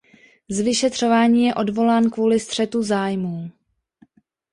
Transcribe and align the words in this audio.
Z 0.49 0.59
vyšetřování 0.61 1.45
je 1.45 1.55
odvolán 1.55 2.09
kvůli 2.09 2.39
střetu 2.39 2.83
zájmů. 2.83 3.51